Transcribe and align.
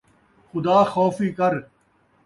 خدا 0.53 0.83
خوفی 0.83 1.31
کر 1.33 1.65